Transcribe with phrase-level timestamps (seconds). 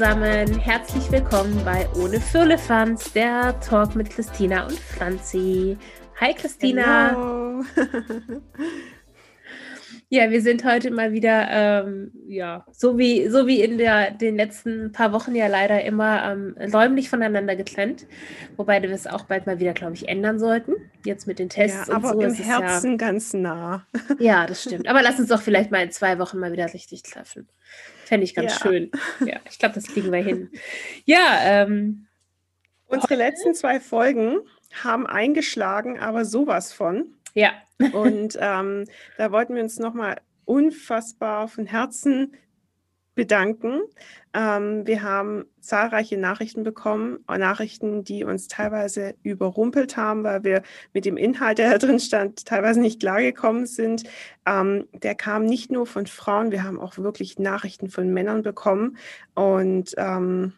[0.00, 5.76] Zusammen, herzlich willkommen bei Ohne Firlefanz, der Talk mit Christina und Franzi.
[6.18, 7.60] Hi Christina.
[10.12, 14.34] Ja, wir sind heute mal wieder, ähm, ja, so wie, so wie in der, den
[14.34, 18.08] letzten paar Wochen ja leider immer ähm, räumlich voneinander getrennt.
[18.56, 20.72] Wobei wir es auch bald mal wieder, glaube ich, ändern sollten.
[21.04, 22.26] Jetzt mit den Tests ja, aber und so.
[22.26, 23.86] im Herzen ja, ganz nah.
[24.18, 24.88] Ja, das stimmt.
[24.88, 27.46] Aber lass uns doch vielleicht mal in zwei Wochen mal wieder richtig treffen.
[28.10, 28.60] Fände ich ganz ja.
[28.60, 28.90] schön.
[29.24, 30.50] Ja, ich glaube, das kriegen wir hin.
[31.04, 32.08] Ja, ähm,
[32.86, 34.40] Unsere letzten zwei Folgen
[34.82, 37.14] haben eingeschlagen, aber sowas von.
[37.34, 37.52] Ja.
[37.92, 38.84] Und ähm,
[39.16, 42.34] da wollten wir uns nochmal unfassbar von Herzen
[43.14, 43.82] bedanken.
[44.32, 51.04] Ähm, wir haben zahlreiche Nachrichten bekommen, Nachrichten, die uns teilweise überrumpelt haben, weil wir mit
[51.04, 54.04] dem Inhalt, der da drin stand, teilweise nicht klargekommen sind.
[54.46, 58.96] Ähm, der kam nicht nur von Frauen, wir haben auch wirklich Nachrichten von Männern bekommen.
[59.34, 60.52] Und ähm,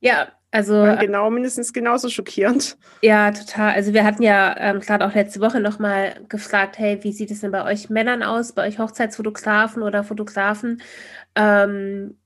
[0.00, 2.76] ja, also genau, mindestens genauso schockierend.
[3.02, 3.72] Ja, total.
[3.72, 7.40] Also wir hatten ja ähm, gerade auch letzte Woche nochmal gefragt, hey, wie sieht es
[7.40, 10.80] denn bei euch Männern aus, bei euch Hochzeitsfotografen oder Fotografen?
[11.34, 12.16] Ähm,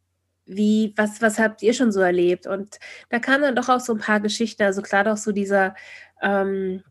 [0.49, 2.47] wie, was, was habt ihr schon so erlebt?
[2.47, 2.79] Und
[3.11, 5.75] da kamen dann doch auch so ein paar Geschichten, also gerade auch so dieser,
[6.23, 6.83] ähm,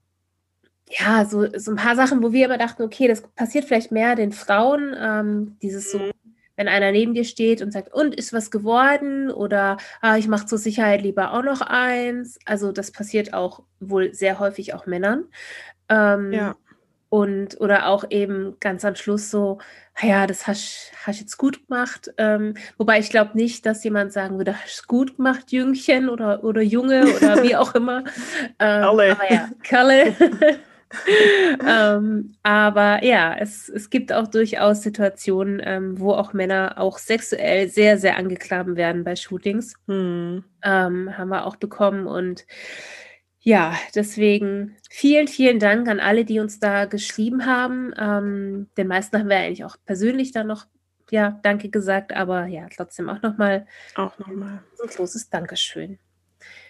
[0.89, 4.15] ja, so, so ein paar Sachen, wo wir immer dachten, okay, das passiert vielleicht mehr
[4.15, 6.11] den Frauen, ähm, dieses so mhm
[6.57, 9.31] wenn einer neben dir steht und sagt, und ist was geworden?
[9.31, 12.39] Oder ah, ich mache zur Sicherheit lieber auch noch eins.
[12.45, 15.25] Also das passiert auch wohl sehr häufig auch Männern.
[15.87, 16.55] Ähm, ja.
[17.09, 19.59] Und oder auch eben ganz am Schluss so,
[20.01, 22.11] ja, das hast du jetzt gut gemacht.
[22.17, 26.43] Ähm, wobei ich glaube nicht, dass jemand sagen würde, hast du gut gemacht, Jüngchen oder,
[26.43, 28.03] oder Junge oder wie auch immer.
[28.59, 29.11] Ähm, Kalle.
[29.11, 30.15] Aber ja, Kalle.
[31.67, 37.69] ähm, aber ja, es, es gibt auch durchaus Situationen, ähm, wo auch Männer auch sexuell
[37.69, 39.75] sehr, sehr angeklagen werden bei Shootings.
[39.87, 40.43] Hm.
[40.63, 42.07] Ähm, haben wir auch bekommen.
[42.07, 42.45] Und
[43.39, 47.93] ja, deswegen vielen, vielen Dank an alle, die uns da geschrieben haben.
[47.97, 50.65] Ähm, den meisten haben wir eigentlich auch persönlich dann noch
[51.09, 53.65] ja, danke gesagt, aber ja, trotzdem auch nochmal
[53.95, 55.97] auch nochmal ein großes Dankeschön.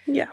[0.06, 0.28] Ja.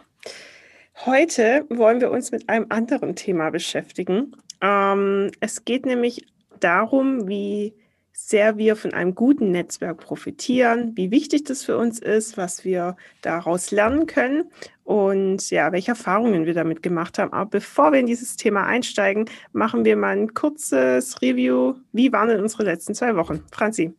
[1.06, 4.36] Heute wollen wir uns mit einem anderen Thema beschäftigen.
[4.62, 6.28] Ähm, es geht nämlich
[6.60, 7.74] darum, wie
[8.14, 12.96] sehr wir von einem guten Netzwerk profitieren, wie wichtig das für uns ist, was wir
[13.22, 14.52] daraus lernen können
[14.86, 17.34] und ja, welche Erfahrungen wir damit gemacht haben.
[17.34, 21.74] Aber bevor wir in dieses Thema einsteigen, machen wir mal ein kurzes Review.
[21.92, 23.44] Wie waren denn unsere letzten zwei Wochen?
[23.52, 23.96] Franzi,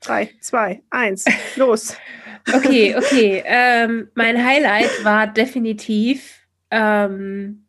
[0.00, 1.26] drei, zwei, eins,
[1.56, 1.96] los.
[2.54, 3.42] Okay, okay.
[3.44, 7.66] Ähm, mein Highlight war definitiv, ähm,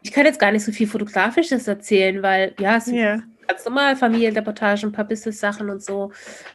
[0.00, 3.22] ich kann jetzt gar nicht so viel Fotografisches erzählen, weil ja, es yeah.
[3.52, 6.10] Ganz normal, Familienreportagen, ein paar Business-Sachen und so.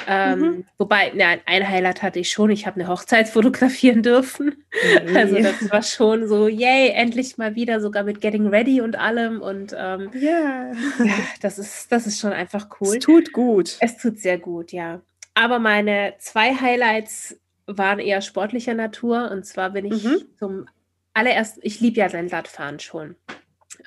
[0.08, 0.66] Ähm, mhm.
[0.78, 4.64] Wobei, na, ein Highlight hatte ich schon, ich habe eine Hochzeit fotografieren dürfen.
[5.06, 5.16] Mhm.
[5.16, 9.42] Also das war schon so, yay, endlich mal wieder, sogar mit Getting Ready und allem.
[9.42, 10.72] Und ähm, yeah.
[11.00, 12.98] ja, das ist, das ist schon einfach cool.
[12.98, 13.78] Es tut gut.
[13.80, 15.02] Es tut sehr gut, ja.
[15.36, 19.30] Aber meine zwei Highlights waren eher sportlicher Natur.
[19.32, 20.24] Und zwar bin ich mhm.
[20.40, 20.66] zum
[21.14, 23.16] allerersten, ich liebe ja Rennradfahren schon.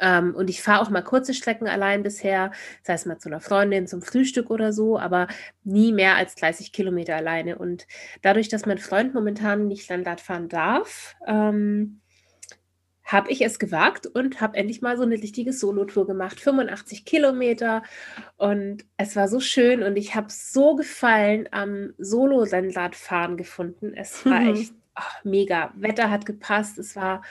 [0.01, 2.53] Ähm, und ich fahre auch mal kurze Strecken allein bisher,
[2.83, 5.29] sei es mal zu einer Freundin zum Frühstück oder so, aber
[5.65, 7.59] nie mehr als 30 Kilometer alleine.
[7.59, 7.87] Und
[8.23, 12.01] dadurch, dass mein Freund momentan nicht Rennrad fahren darf, ähm,
[13.13, 17.83] habe ich es gewagt und habe endlich mal so eine richtige Solo-Tour gemacht, 85 Kilometer
[18.37, 23.95] und es war so schön und ich habe so gefallen am Solo-Rennradfahren gefunden.
[23.95, 24.55] Es war mhm.
[24.55, 25.73] echt ach, mega.
[25.77, 27.23] Wetter hat gepasst, es war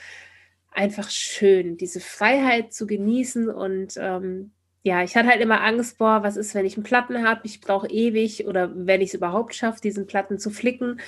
[0.71, 6.23] einfach schön, diese Freiheit zu genießen und ähm, ja, ich hatte halt immer Angst, boah,
[6.23, 7.41] was ist, wenn ich einen Platten habe?
[7.43, 11.01] Ich brauche ewig oder wenn ich es überhaupt schaffe, diesen Platten zu flicken.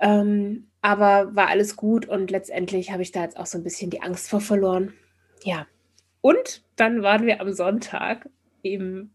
[0.00, 3.90] Ähm, aber war alles gut und letztendlich habe ich da jetzt auch so ein bisschen
[3.90, 4.92] die Angst vor verloren.
[5.42, 5.66] Ja.
[6.20, 8.28] Und dann waren wir am Sonntag
[8.62, 9.10] im,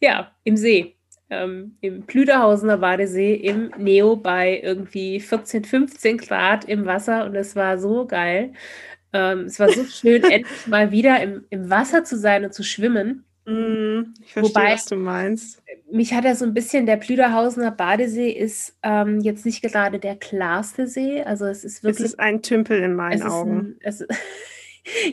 [0.00, 0.97] ja, im See.
[1.30, 7.54] Ähm, Im Plüderhausener Badesee im Neo bei irgendwie 14, 15 Grad im Wasser und es
[7.54, 8.52] war so geil.
[9.12, 12.62] Ähm, es war so schön, endlich mal wieder im, im Wasser zu sein und zu
[12.62, 13.24] schwimmen.
[13.44, 15.62] Mm, ich verstehe, Wobei, was du meinst.
[15.90, 20.16] Mich hat ja so ein bisschen, der Plüderhausener Badesee ist ähm, jetzt nicht gerade der
[20.16, 21.22] klarste See.
[21.22, 22.06] Also es ist wirklich.
[22.06, 23.58] Es ist ein Tümpel in meinen Augen.
[23.58, 24.06] Ein, es,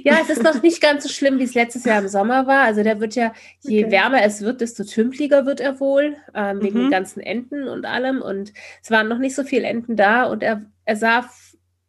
[0.04, 2.64] ja, es ist noch nicht ganz so schlimm, wie es letztes Jahr im Sommer war.
[2.64, 3.92] Also der wird ja, je okay.
[3.92, 6.84] wärmer es wird, desto tümpeliger wird er wohl, ähm, wegen mhm.
[6.84, 8.22] den ganzen Enten und allem.
[8.22, 11.30] Und es waren noch nicht so viele Enten da und er, er sah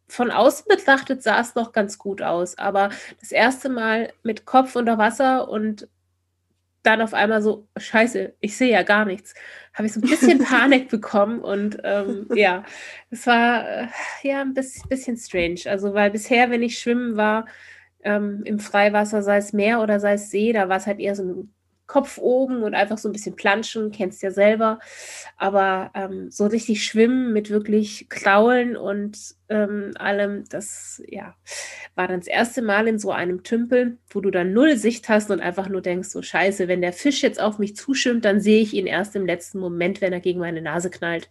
[0.09, 2.57] von außen betrachtet sah es noch ganz gut aus.
[2.57, 2.89] Aber
[3.19, 5.87] das erste Mal mit Kopf unter Wasser und
[6.83, 9.33] dann auf einmal so, scheiße, ich sehe ja gar nichts,
[9.73, 12.63] habe ich so ein bisschen Panik bekommen und ähm, ja,
[13.09, 13.87] es war äh,
[14.23, 15.61] ja ein bisschen strange.
[15.65, 17.45] Also, weil bisher, wenn ich schwimmen war,
[18.03, 21.15] ähm, im Freiwasser, sei es Meer oder sei es See, da war es halt eher
[21.15, 21.53] so ein
[21.87, 24.79] Kopf oben und einfach so ein bisschen planschen, kennst ja selber.
[25.37, 29.17] Aber ähm, so richtig schwimmen mit wirklich Kraulen und
[29.47, 31.33] ähm, allem, das ja,
[31.95, 35.31] war dann das erste Mal in so einem Tümpel, wo du dann null Sicht hast
[35.31, 38.61] und einfach nur denkst, so scheiße, wenn der Fisch jetzt auf mich zuschwimmt, dann sehe
[38.61, 41.29] ich ihn erst im letzten Moment, wenn er gegen meine Nase knallt.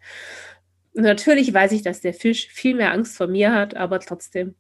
[0.95, 4.55] Natürlich weiß ich, dass der Fisch viel mehr Angst vor mir hat, aber trotzdem,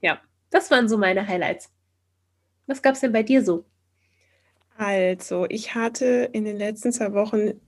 [0.00, 0.20] ja,
[0.52, 1.70] das waren so meine Highlights.
[2.66, 3.64] Was gab es denn bei dir so?
[4.76, 7.60] Also, ich hatte in den letzten zwei Wochen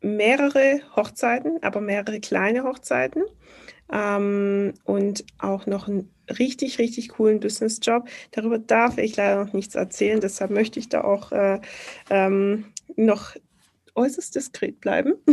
[0.00, 3.22] mehrere Hochzeiten, aber mehrere kleine Hochzeiten
[3.92, 8.08] ähm, und auch noch einen richtig, richtig coolen Business-Job.
[8.30, 11.60] Darüber darf ich leider noch nichts erzählen, deshalb möchte ich da auch äh,
[12.08, 12.66] ähm,
[12.96, 13.36] noch
[13.94, 15.14] äußerst diskret bleiben.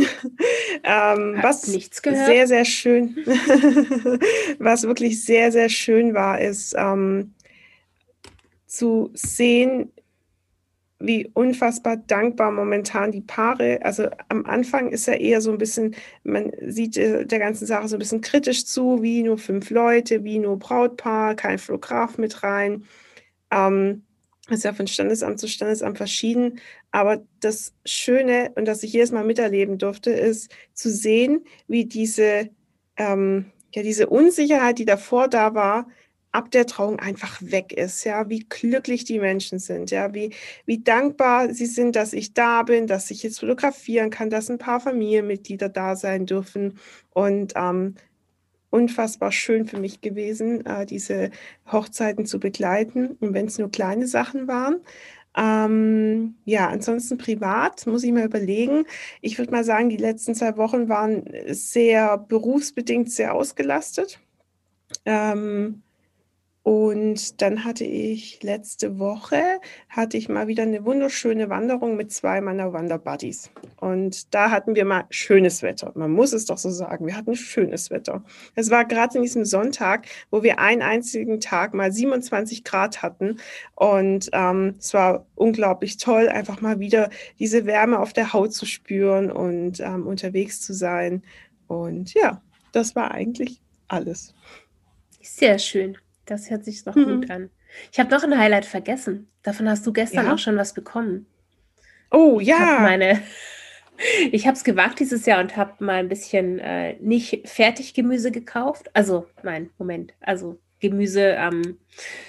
[0.84, 2.26] ähm, was nichts gehört.
[2.26, 3.16] sehr, sehr schön,
[4.58, 7.34] was wirklich sehr, sehr schön war, ist ähm,
[8.66, 9.90] zu sehen,
[11.00, 15.94] wie unfassbar dankbar momentan die Paare, also am Anfang ist ja eher so ein bisschen,
[16.24, 20.24] man sieht äh, der ganzen Sache so ein bisschen kritisch zu, wie nur fünf Leute,
[20.24, 22.84] wie nur Brautpaar, kein Fotograf mit rein.
[23.50, 24.02] Ähm,
[24.50, 26.60] ist ja von Standesamt zu Standesamt verschieden.
[26.90, 32.50] Aber das Schöne und das ich jedes Mal miterleben durfte, ist zu sehen, wie diese,
[32.96, 35.86] ähm, ja, diese Unsicherheit, die davor da war,
[36.32, 40.34] ab der Trauung einfach weg ist, ja, wie glücklich die Menschen sind, ja, wie,
[40.66, 44.58] wie dankbar sie sind, dass ich da bin, dass ich jetzt fotografieren kann, dass ein
[44.58, 46.78] paar Familienmitglieder da sein dürfen.
[47.10, 47.94] Und ähm,
[48.70, 51.30] unfassbar schön für mich gewesen, äh, diese
[51.70, 54.80] Hochzeiten zu begleiten und wenn es nur kleine Sachen waren.
[55.36, 58.84] Ähm, ja, ansonsten privat muss ich mal überlegen.
[59.20, 64.18] Ich würde mal sagen, die letzten zwei Wochen waren sehr berufsbedingt sehr ausgelastet.
[65.04, 65.82] Ähm,
[66.68, 69.42] und dann hatte ich letzte Woche,
[69.88, 73.50] hatte ich mal wieder eine wunderschöne Wanderung mit zwei meiner Wanderbuddies.
[73.80, 75.92] Und da hatten wir mal schönes Wetter.
[75.94, 77.06] Man muss es doch so sagen.
[77.06, 78.22] Wir hatten schönes Wetter.
[78.54, 83.38] Es war gerade in diesem Sonntag, wo wir einen einzigen Tag mal 27 Grad hatten.
[83.74, 88.66] Und ähm, es war unglaublich toll, einfach mal wieder diese Wärme auf der Haut zu
[88.66, 91.22] spüren und ähm, unterwegs zu sein.
[91.66, 92.42] Und ja,
[92.72, 94.34] das war eigentlich alles.
[95.22, 95.96] Sehr schön.
[96.28, 97.20] Das hört sich doch mhm.
[97.20, 97.50] gut an.
[97.90, 99.28] Ich habe noch ein Highlight vergessen.
[99.42, 100.34] Davon hast du gestern ja.
[100.34, 101.26] auch schon was bekommen.
[102.10, 102.56] Oh ja.
[102.58, 103.22] Ich habe meine,
[104.30, 108.90] ich habe es gewagt dieses Jahr und habe mal ein bisschen äh, nicht Fertiggemüse gekauft.
[108.94, 110.12] Also, nein, Moment.
[110.20, 111.36] Also Gemüse.
[111.38, 111.78] Ähm,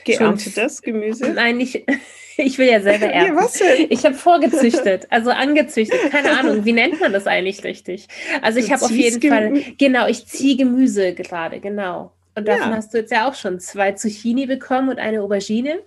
[0.05, 1.29] Geerntetes Gemüse?
[1.33, 1.85] Nein, nicht.
[2.41, 3.35] Ich will ja selber ernten.
[3.35, 3.87] Ja, was denn?
[3.89, 6.09] Ich habe vorgezüchtet, also angezüchtet.
[6.09, 8.07] Keine Ahnung, wie nennt man das eigentlich richtig?
[8.41, 12.13] Also ich habe auf jeden Fall, genau, ich ziehe Gemüse gerade, genau.
[12.39, 12.77] Und davon ja.
[12.77, 15.79] hast du jetzt ja auch schon zwei Zucchini bekommen und eine Aubergine.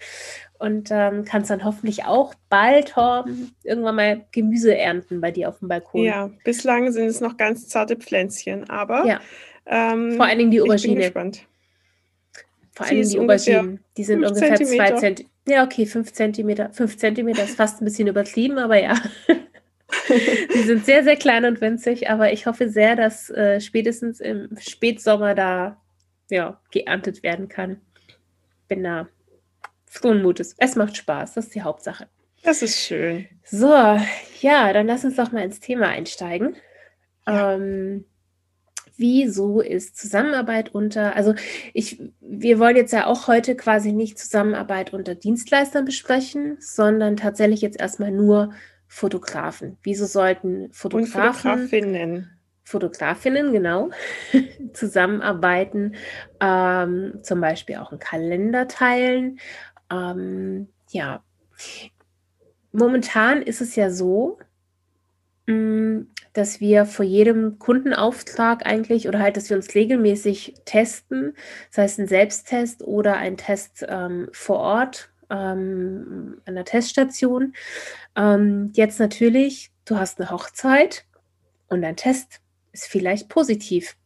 [0.59, 5.59] Und ähm, kannst dann hoffentlich auch bald Torben, irgendwann mal Gemüse ernten bei dir auf
[5.59, 6.05] dem Balkon.
[6.05, 9.21] Ja, bislang sind es noch ganz zarte Pflänzchen, aber ja.
[9.67, 10.93] ähm, vor allen Dingen die Aubergine.
[10.93, 11.47] Ich bin gespannt.
[12.75, 13.81] Vor allen Dingen die Auberginen.
[13.97, 14.87] Die sind ungefähr Zentimeter.
[14.87, 15.33] zwei Zentimeter.
[15.49, 16.71] Ja, okay, fünf Zentimeter.
[16.73, 18.95] Fünf Zentimeter ist fast ein bisschen übertrieben, aber ja.
[20.55, 24.51] die sind sehr, sehr klein und winzig, aber ich hoffe sehr, dass äh, spätestens im
[24.59, 25.82] Spätsommer da
[26.33, 27.81] ja, geerntet werden kann.
[28.67, 29.09] Bin da
[29.87, 30.55] frohen Mutes.
[30.59, 32.09] Es macht Spaß, das ist die Hauptsache.
[32.43, 33.27] Das ist schön.
[33.45, 33.69] So,
[34.41, 36.57] ja, dann lass uns doch mal ins Thema einsteigen.
[37.27, 37.55] Ja.
[37.55, 38.07] Ähm,
[38.97, 41.35] wieso ist Zusammenarbeit unter, also
[41.75, 47.61] ich, wir wollen jetzt ja auch heute quasi nicht Zusammenarbeit unter Dienstleistern besprechen, sondern tatsächlich
[47.61, 48.53] jetzt erstmal nur
[48.89, 49.77] Fotografen.
[49.83, 52.31] Wieso sollten Fotografen Und Fotografinnen
[52.65, 53.91] Fotografinnen, genau,
[54.73, 55.95] zusammenarbeiten,
[56.41, 59.39] ähm, zum Beispiel auch einen Kalender teilen.
[59.91, 61.23] Ähm, ja,
[62.73, 64.39] momentan ist es ja so,
[65.47, 66.03] mm,
[66.33, 71.35] dass wir vor jedem Kundenauftrag eigentlich oder halt, dass wir uns regelmäßig testen,
[71.69, 77.55] das heißt ein Selbsttest oder ein Test ähm, vor Ort ähm, an der Teststation.
[78.17, 81.05] Ähm, jetzt natürlich, du hast eine Hochzeit
[81.69, 82.42] und ein Test
[82.73, 83.97] ist vielleicht positiv.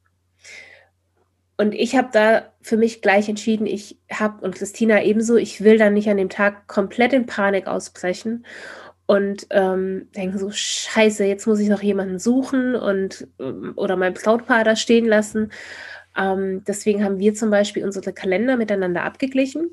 [1.57, 5.79] Und ich habe da für mich gleich entschieden, ich habe und Christina ebenso, ich will
[5.79, 8.45] dann nicht an dem Tag komplett in Panik ausbrechen
[9.07, 14.15] und ähm, denke so, scheiße, jetzt muss ich noch jemanden suchen und ähm, oder mein
[14.15, 15.51] Brautpaar da stehen lassen.
[16.17, 19.71] Ähm, deswegen haben wir zum Beispiel unsere Kalender miteinander abgeglichen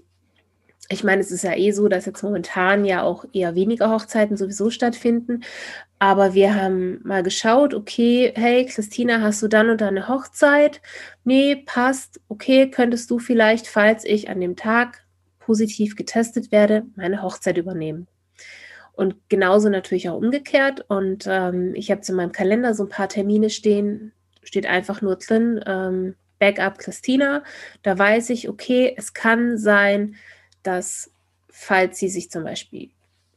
[0.90, 4.38] ich meine, es ist ja eh so, dass jetzt momentan ja auch eher weniger Hochzeiten
[4.38, 5.44] sowieso stattfinden.
[6.00, 10.82] Aber wir haben mal geschaut, okay, hey, Christina, hast du dann und dann eine Hochzeit?
[11.24, 12.20] Nee, passt.
[12.28, 15.04] Okay, könntest du vielleicht, falls ich an dem Tag
[15.40, 18.08] positiv getestet werde, meine Hochzeit übernehmen?
[18.92, 20.86] Und genauso natürlich auch umgekehrt.
[20.90, 24.12] Und ähm, ich habe in meinem Kalender so ein paar Termine stehen,
[24.44, 27.44] steht einfach nur drin, ähm, Backup Christina.
[27.82, 30.16] Da weiß ich, okay, es kann sein,
[30.63, 31.12] dass
[31.50, 32.89] falls sie sich zum Beispiel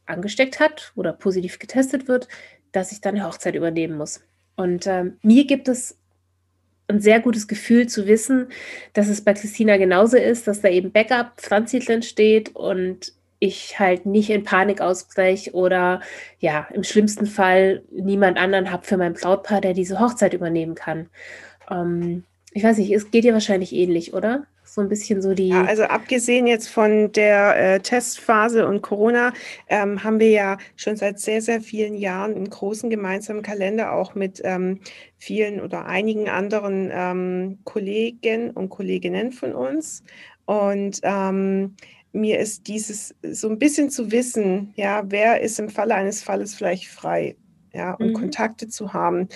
[0.05, 2.27] angesteckt hat oder positiv getestet wird,
[2.71, 4.21] dass ich dann eine Hochzeit übernehmen muss.
[4.55, 5.97] Und ähm, mir gibt es
[6.87, 8.47] ein sehr gutes Gefühl zu wissen,
[8.93, 13.77] dass es bei Christina genauso ist, dass da eben Backup Franzi drin steht und ich
[13.77, 16.01] halt nicht in Panik ausbreche oder
[16.39, 21.09] ja, im schlimmsten Fall niemand anderen habe für mein Brautpaar, der diese Hochzeit übernehmen kann.
[21.69, 24.47] Ähm, ich weiß nicht, es geht dir wahrscheinlich ähnlich, oder?
[24.77, 25.49] So ein bisschen so die.
[25.49, 29.33] Ja, also abgesehen jetzt von der äh, Testphase und Corona,
[29.69, 34.13] ähm, haben wir ja schon seit sehr, sehr vielen Jahren einen großen gemeinsamen Kalender auch
[34.13, 34.79] mit ähm,
[35.17, 40.03] vielen oder einigen anderen ähm, Kollegen und Kolleginnen von uns.
[40.45, 41.75] Und ähm,
[42.13, 46.53] mir ist dieses so ein bisschen zu wissen, ja, wer ist im Falle eines Falles
[46.53, 47.35] vielleicht frei,
[47.73, 48.13] ja, und mhm.
[48.13, 49.27] Kontakte zu haben,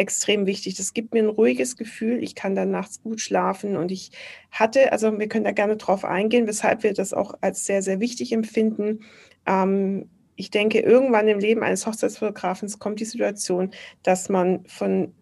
[0.00, 0.76] extrem wichtig.
[0.76, 2.22] Das gibt mir ein ruhiges Gefühl.
[2.22, 4.10] Ich kann dann nachts gut schlafen und ich
[4.50, 8.00] hatte, also wir können da gerne drauf eingehen, weshalb wir das auch als sehr, sehr
[8.00, 9.00] wichtig empfinden.
[9.46, 15.12] Ähm, ich denke, irgendwann im Leben eines Hochzeitsfotografen kommt die Situation, dass man von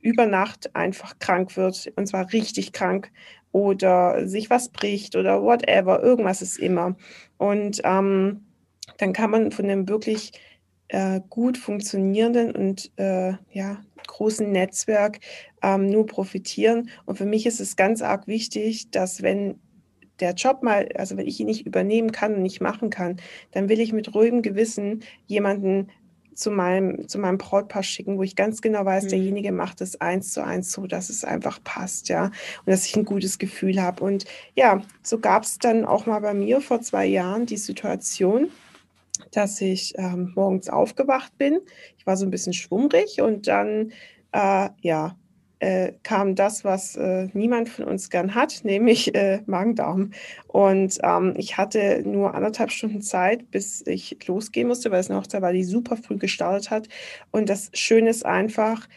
[0.00, 3.12] über Nacht einfach krank wird und zwar richtig krank
[3.52, 6.96] oder sich was bricht oder whatever, irgendwas ist immer.
[7.36, 8.46] Und ähm,
[8.96, 10.32] dann kann man von einem wirklich
[10.92, 15.20] äh, gut funktionierenden und äh, ja, großen Netzwerk
[15.62, 16.90] ähm, nur profitieren.
[17.06, 19.58] Und für mich ist es ganz arg wichtig, dass wenn
[20.20, 23.16] der Job mal, also wenn ich ihn nicht übernehmen kann und nicht machen kann,
[23.52, 25.88] dann will ich mit ruhigem Gewissen jemanden
[26.34, 29.08] zu meinem, zu meinem Brautpaar schicken, wo ich ganz genau weiß, mhm.
[29.08, 32.94] derjenige macht es eins zu eins so, dass es einfach passt, ja, und dass ich
[32.96, 34.04] ein gutes Gefühl habe.
[34.04, 38.50] Und ja, so gab es dann auch mal bei mir vor zwei Jahren die Situation,
[39.30, 41.60] dass ich ähm, morgens aufgewacht bin.
[41.98, 43.92] Ich war so ein bisschen schwummrig und dann,
[44.32, 45.16] äh, ja,
[45.62, 50.10] äh, kam das, was äh, niemand von uns gern hat, nämlich äh, Magen-Darm.
[50.48, 55.20] Und ähm, ich hatte nur anderthalb Stunden Zeit, bis ich losgehen musste, weil es eine
[55.20, 56.88] Hochzeit war, die super früh gestartet hat.
[57.30, 58.88] Und das Schöne ist einfach,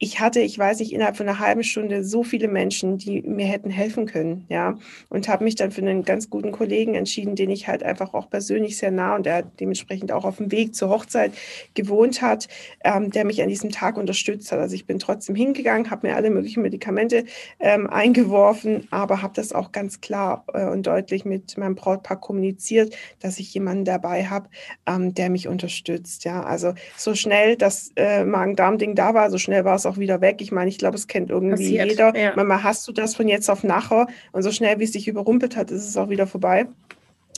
[0.00, 3.46] ich hatte, ich weiß nicht, innerhalb von einer halben Stunde so viele Menschen, die mir
[3.46, 4.78] hätten helfen können, ja,
[5.08, 8.30] und habe mich dann für einen ganz guten Kollegen entschieden, den ich halt einfach auch
[8.30, 11.32] persönlich sehr nah und der dementsprechend auch auf dem Weg zur Hochzeit
[11.74, 12.46] gewohnt hat,
[12.84, 14.60] ähm, der mich an diesem Tag unterstützt hat.
[14.60, 17.24] Also ich bin trotzdem hingegangen, habe mir alle möglichen Medikamente
[17.58, 22.94] ähm, eingeworfen, aber habe das auch ganz klar äh, und deutlich mit meinem Brautpaar kommuniziert,
[23.18, 24.48] dass ich jemanden dabei habe,
[24.86, 26.44] ähm, der mich unterstützt, ja.
[26.44, 30.36] Also so schnell das äh, Magen-Darm-Ding da war, so schnell war es auch wieder weg.
[30.40, 32.16] Ich meine, ich glaube, es kennt irgendwie Passiert, jeder.
[32.16, 32.32] Ja.
[32.36, 35.56] Manchmal hast du das von jetzt auf nachher und so schnell, wie es dich überrumpelt
[35.56, 36.66] hat, ist es auch wieder vorbei.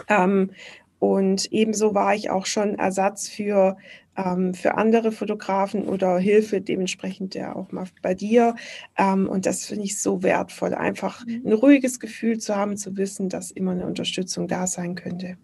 [0.09, 0.51] Ähm,
[0.99, 3.79] und ebenso war ich auch schon Ersatz für,
[4.17, 8.55] ähm, für andere Fotografen oder Hilfe dementsprechend ja auch mal bei dir.
[8.99, 11.43] Ähm, und das finde ich so wertvoll, einfach mhm.
[11.47, 15.39] ein ruhiges Gefühl zu haben, zu wissen, dass immer eine Unterstützung da sein könnte.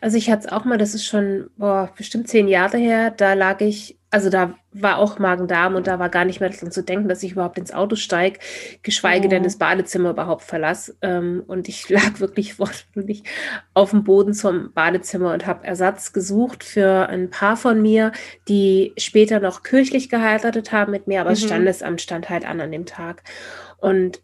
[0.00, 3.34] Also ich hatte es auch mal, das ist schon boah, bestimmt zehn Jahre her, da
[3.34, 6.82] lag ich, also da war auch Magen-Darm und da war gar nicht mehr daran zu
[6.82, 8.38] denken, dass ich überhaupt ins Auto steige,
[8.82, 9.30] geschweige oh.
[9.30, 10.96] denn das Badezimmer überhaupt verlasse.
[11.02, 13.24] Ähm, und ich lag wirklich wortwörtlich
[13.74, 18.12] auf dem Boden zum Badezimmer und habe Ersatz gesucht für ein Paar von mir,
[18.48, 21.36] die später noch kirchlich geheiratet haben mit mir, aber mhm.
[21.36, 23.22] Standesamt stand halt an an dem Tag.
[23.78, 24.20] Und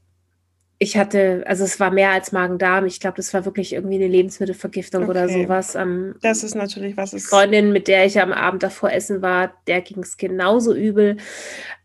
[0.82, 2.86] ich hatte, also es war mehr als Magen-Darm.
[2.86, 5.10] Ich glaube, das war wirklich irgendwie eine Lebensmittelvergiftung okay.
[5.10, 5.76] oder sowas.
[5.76, 7.12] Ähm, das ist natürlich was.
[7.12, 11.18] Ist Freundin, mit der ich am Abend davor essen war, der ging es genauso übel.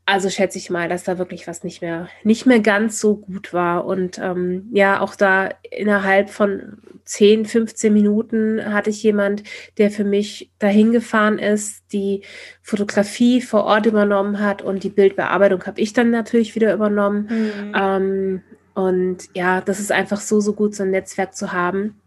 [0.08, 3.54] Also schätze ich mal, dass da wirklich was nicht mehr, nicht mehr ganz so gut
[3.54, 3.86] war.
[3.86, 9.44] Und ähm, ja, auch da innerhalb von 10, 15 Minuten hatte ich jemand,
[9.78, 12.24] der für mich dahin gefahren ist, die
[12.64, 17.28] Fotografie vor Ort übernommen hat und die Bildbearbeitung habe ich dann natürlich wieder übernommen.
[17.30, 17.74] Mhm.
[17.76, 18.42] Ähm,
[18.78, 22.00] und ja, das ist einfach so, so gut, so ein Netzwerk zu haben.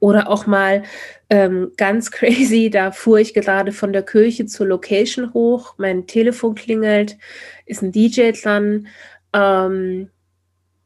[0.00, 0.82] Oder auch mal
[1.28, 6.54] ähm, ganz crazy, da fuhr ich gerade von der Kirche zur Location hoch, mein Telefon
[6.54, 7.18] klingelt,
[7.66, 8.88] ist ein DJ dran.
[9.34, 10.08] Ähm,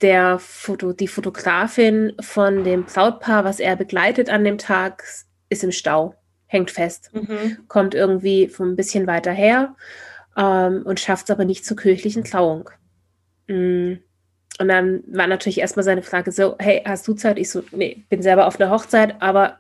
[0.01, 5.05] der Foto, die Fotografin von dem Brautpaar, was er begleitet an dem Tag,
[5.51, 7.59] ist im Stau, hängt fest, mhm.
[7.69, 9.77] kommt irgendwie von ein bisschen weiter her
[10.37, 12.69] ähm, und schafft es aber nicht zur kirchlichen Trauung.
[13.47, 14.01] Mhm
[14.59, 17.39] und dann war natürlich erstmal seine Frage so, hey, hast du Zeit?
[17.39, 19.59] Ich so, nee, bin selber auf einer Hochzeit, aber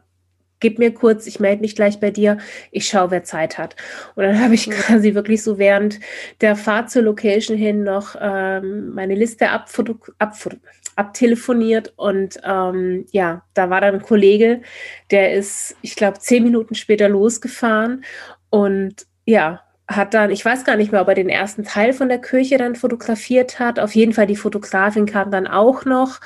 [0.63, 2.39] gib mir kurz, ich melde mich gleich bei dir,
[2.71, 3.77] ich schaue, wer Zeit hat.
[4.15, 6.01] Und dann habe ich quasi wirklich so während
[6.41, 9.51] der Fahrt zur Location hin noch ähm, meine Liste
[10.97, 14.63] abtelefoniert und ähm, ja, da war dann ein Kollege,
[15.11, 18.05] der ist, ich glaube, zehn Minuten später losgefahren
[18.51, 19.63] und ja,
[19.97, 22.59] hat dann, ich weiß gar nicht mehr, ob er den ersten Teil von der Kirche
[22.59, 23.79] dann fotografiert hat.
[23.79, 26.21] Auf jeden Fall die Fotografin kam dann auch noch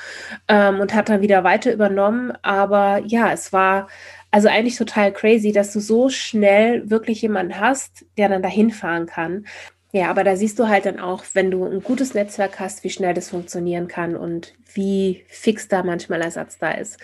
[0.47, 2.33] ähm, und hat dann wieder weiter übernommen.
[2.41, 3.87] Aber ja, es war
[4.31, 9.05] also eigentlich total crazy, dass du so schnell wirklich jemanden hast, der dann dahin fahren
[9.05, 9.45] kann.
[9.93, 12.89] Ja, aber da siehst du halt dann auch, wenn du ein gutes Netzwerk hast, wie
[12.89, 16.99] schnell das funktionieren kann und wie fix da manchmal Ersatz da ist.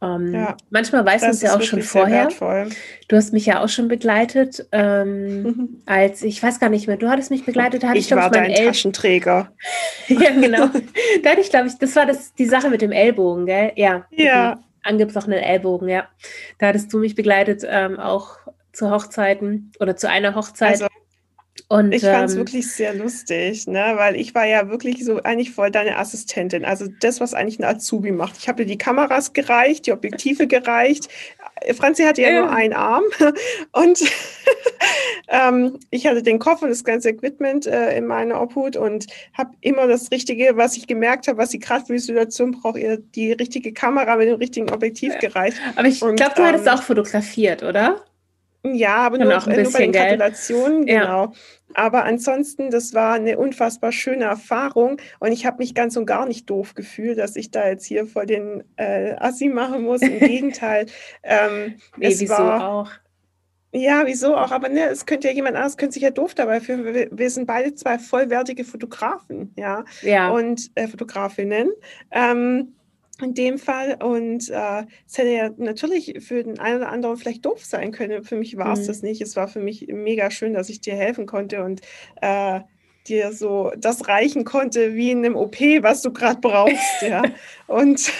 [0.00, 2.28] Ähm, ja, manchmal weißt du es ja auch schon vorher.
[3.08, 5.82] Du hast mich ja auch schon begleitet, ähm, mhm.
[5.86, 7.82] als ich weiß gar nicht mehr, du hattest mich begleitet.
[7.82, 9.52] Da hatte ich, ich war dein Taschenträger.
[10.08, 10.68] ja, genau.
[11.22, 13.72] da hatte ich, glaube ich, das war das, die Sache mit dem Ellbogen, gell?
[13.74, 14.06] Ja.
[14.10, 14.60] Ja.
[14.82, 16.06] Angebrochenen Ellbogen, ja.
[16.58, 18.36] Da hattest du mich begleitet, ähm, auch
[18.72, 20.70] zu Hochzeiten oder zu einer Hochzeit.
[20.70, 20.86] Also
[21.70, 23.92] und, ich fand es ähm, wirklich sehr lustig, ne?
[23.96, 26.64] weil ich war ja wirklich so eigentlich voll deine Assistentin.
[26.64, 28.38] Also das, was eigentlich ein Azubi macht.
[28.38, 31.08] Ich habe dir die Kameras gereicht, die Objektive gereicht.
[31.60, 32.40] Äh, Franzi hatte ja, ja.
[32.40, 33.04] nur einen Arm
[33.72, 34.00] und
[35.28, 39.50] ähm, ich hatte den Koffer und das ganze Equipment äh, in meiner Obhut und habe
[39.60, 42.96] immer das Richtige, was ich gemerkt habe, was sie gerade für die Situation braucht, ihr
[42.96, 45.18] die richtige Kamera mit dem richtigen Objektiv ja.
[45.18, 45.58] gereicht.
[45.76, 48.02] Aber ich glaube, du ähm, hattest auch fotografiert, oder?
[48.64, 51.26] Ja, aber nur, auch ein bisschen, nur bei den Gratulationen, genau.
[51.26, 51.32] Ja.
[51.74, 56.26] Aber ansonsten, das war eine unfassbar schöne Erfahrung und ich habe mich ganz und gar
[56.26, 60.02] nicht doof gefühlt, dass ich da jetzt hier vor den äh, Assi machen muss.
[60.02, 60.86] Im Gegenteil.
[61.22, 62.90] Ähm, nee, es wieso war, auch?
[63.72, 64.50] Ja, wieso auch?
[64.50, 66.84] Aber ne, es könnte ja jemand anderes, könnte sich ja doof dabei fühlen.
[66.86, 69.84] Wir, wir sind beide zwei vollwertige Fotografen, ja.
[70.02, 70.30] Ja.
[70.30, 71.70] Und äh, Fotografinnen.
[72.10, 72.74] Ähm,
[73.22, 73.98] in dem Fall.
[74.02, 78.24] Und äh, es hätte ja natürlich für den einen oder anderen vielleicht doof sein können.
[78.24, 78.86] Für mich war es mhm.
[78.86, 79.20] das nicht.
[79.20, 81.80] Es war für mich mega schön, dass ich dir helfen konnte und
[82.20, 82.60] äh,
[83.08, 87.22] dir so das reichen konnte wie in einem OP, was du gerade brauchst, ja.
[87.66, 88.10] Und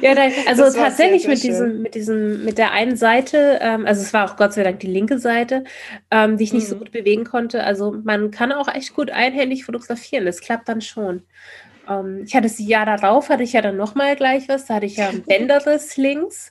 [0.00, 3.86] ja, da, also tatsächlich sehr, sehr mit diesem, mit diesem, mit der einen Seite, ähm,
[3.86, 5.64] also es war auch Gott sei Dank die linke Seite,
[6.12, 6.70] ähm, die ich nicht mhm.
[6.70, 7.64] so gut bewegen konnte.
[7.64, 10.26] Also man kann auch echt gut einhändig fotografieren.
[10.26, 11.22] Das klappt dann schon.
[11.88, 14.86] Ähm, ich hatte das Jahr darauf, hatte ich ja dann nochmal gleich was, da hatte
[14.86, 16.50] ich ja ein Bänderriss links.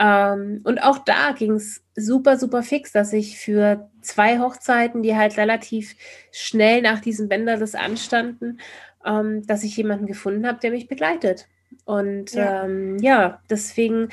[0.00, 5.16] Ähm, und auch da ging es super, super fix, dass ich für zwei Hochzeiten, die
[5.16, 5.96] halt relativ
[6.30, 8.60] schnell nach diesem Bänderriss anstanden,
[9.04, 11.48] ähm, dass ich jemanden gefunden habe, der mich begleitet.
[11.84, 14.08] Und ja, ähm, ja deswegen,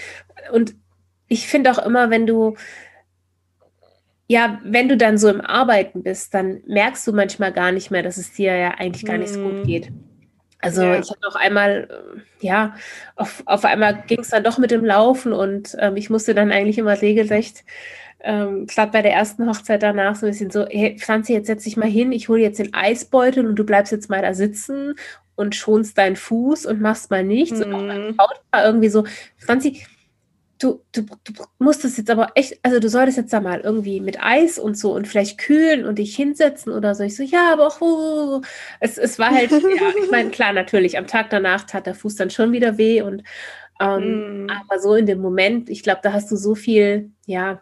[0.51, 0.75] und
[1.27, 2.55] ich finde auch immer, wenn du,
[4.27, 8.01] ja, wenn du dann so im Arbeiten bist, dann merkst du manchmal gar nicht mehr,
[8.01, 9.63] dass es dir ja eigentlich gar nicht so gut mhm.
[9.63, 9.91] geht.
[10.65, 10.99] Also ja.
[10.99, 12.75] ich hatte auch einmal, äh, ja,
[13.15, 16.51] auf, auf einmal ging es dann doch mit dem Laufen und ähm, ich musste dann
[16.51, 17.63] eigentlich immer regelrecht,
[18.21, 21.63] ähm, gerade bei der ersten Hochzeit danach, so ein bisschen so, hey, Franzi, jetzt setz
[21.63, 24.95] dich mal hin, ich hole jetzt den Eisbeutel und du bleibst jetzt mal da sitzen
[25.35, 27.59] und schonst deinen Fuß und machst mal nichts.
[27.59, 27.65] Mhm.
[27.65, 29.05] Und auch mein Braut war irgendwie so,
[29.37, 29.85] Franzi,
[30.59, 33.99] du, du, du musst es jetzt aber echt, also du solltest jetzt da mal irgendwie
[33.99, 37.03] mit Eis und so und vielleicht kühlen und dich hinsetzen oder so.
[37.03, 38.41] Ich so, ja, aber auch, uh,
[38.79, 39.57] es, es war halt, ja,
[40.03, 43.23] ich meine, klar, natürlich, am Tag danach tat der Fuß dann schon wieder weh und
[43.81, 44.49] ähm, mm.
[44.49, 47.61] aber so in dem Moment, ich glaube, da hast du so viel, ja,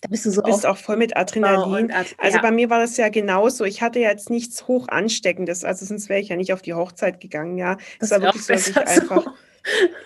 [0.00, 0.40] da bist du so.
[0.40, 1.90] Du bist auch voll mit Adrenalin.
[1.90, 2.42] Ad also ja.
[2.42, 3.64] bei mir war das ja genauso.
[3.64, 6.74] Ich hatte ja jetzt nichts hoch ansteckendes, also sonst wäre ich ja nicht auf die
[6.74, 7.76] Hochzeit gegangen, ja.
[7.98, 9.24] Das, das war wirklich so, dass ich einfach.
[9.24, 9.30] So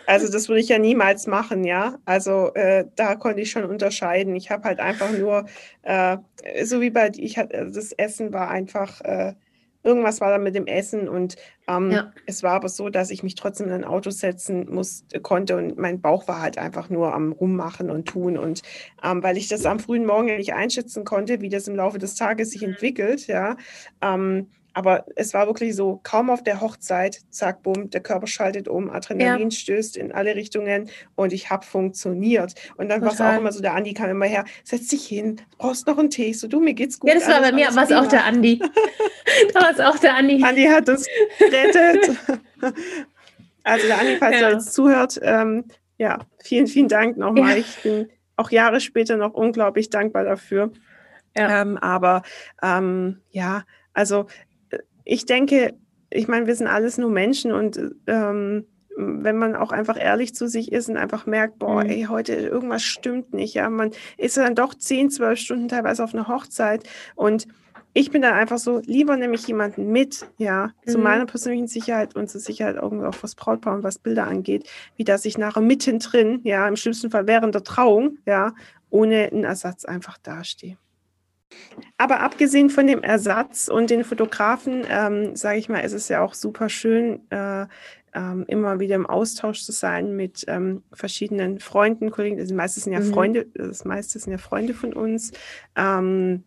[0.06, 1.98] also das würde ich ja niemals machen, ja.
[2.04, 4.34] Also äh, da konnte ich schon unterscheiden.
[4.36, 5.46] Ich habe halt einfach nur,
[5.82, 6.18] äh,
[6.64, 9.34] so wie bei, ich hatte, also das Essen war einfach, äh,
[9.82, 12.12] irgendwas war da mit dem Essen und ähm, ja.
[12.26, 15.78] es war aber so, dass ich mich trotzdem in ein Auto setzen musste, konnte und
[15.78, 18.62] mein Bauch war halt einfach nur am Rummachen und Tun und
[19.02, 22.14] ähm, weil ich das am frühen Morgen nicht einschätzen konnte, wie das im Laufe des
[22.14, 23.56] Tages sich entwickelt, ja,
[24.02, 28.68] ähm, aber es war wirklich so, kaum auf der Hochzeit, zack, bumm, der Körper schaltet
[28.68, 29.56] um, Adrenalin ja.
[29.56, 32.54] stößt in alle Richtungen und ich habe funktioniert.
[32.76, 35.40] Und dann war es auch immer so, der Andi kam immer her, setz dich hin,
[35.58, 36.32] brauchst noch einen Tee.
[36.32, 37.10] So, du, mir geht's gut.
[37.10, 38.58] Ja, das war bei mir, war es auch der Andi.
[39.54, 40.42] da war es auch der Andi.
[40.42, 41.06] Andi hat uns
[41.38, 42.16] gerettet.
[43.64, 44.48] also der Andi, falls ja.
[44.48, 45.64] er jetzt zuhört, ähm,
[45.98, 47.52] ja, vielen, vielen Dank nochmal.
[47.52, 47.56] Ja.
[47.56, 50.72] Ich bin auch Jahre später noch unglaublich dankbar dafür.
[51.36, 51.62] Ja.
[51.62, 52.22] Ähm, aber
[52.62, 54.26] ähm, ja, also
[55.10, 55.74] ich denke,
[56.08, 58.64] ich meine, wir sind alles nur Menschen und ähm,
[58.96, 61.90] wenn man auch einfach ehrlich zu sich ist und einfach merkt, boah, mhm.
[61.90, 66.14] ey, heute irgendwas stimmt nicht, ja, man ist dann doch 10, 12 Stunden teilweise auf
[66.14, 67.48] einer Hochzeit und
[67.92, 70.90] ich bin da einfach so, lieber nehme ich jemanden mit, ja, mhm.
[70.92, 74.70] zu meiner persönlichen Sicherheit und zur Sicherheit irgendwie auch was Brautpaar und was Bilder angeht,
[74.94, 78.54] wie dass ich nachher mittendrin, ja, im schlimmsten Fall während der Trauung, ja,
[78.90, 80.76] ohne einen Ersatz einfach dastehe.
[81.98, 86.22] Aber abgesehen von dem Ersatz und den Fotografen, ähm, sage ich mal, ist es ja
[86.22, 87.66] auch super schön, äh,
[88.12, 92.38] ähm, immer wieder im Austausch zu sein mit ähm, verschiedenen Freunden, Kollegen.
[92.38, 93.12] Das meiste sind ja mhm.
[93.12, 95.32] Freunde, das meiste sind ja Freunde von uns.
[95.76, 96.44] Ähm,